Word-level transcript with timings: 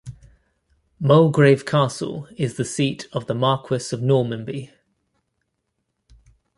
Mulgrave 0.99 1.63
Castle 1.63 2.27
is 2.35 2.57
the 2.57 2.65
seat 2.65 3.07
of 3.13 3.27
the 3.27 3.35
Marquess 3.35 3.93
of 3.93 3.99
Normanby. 3.99 4.71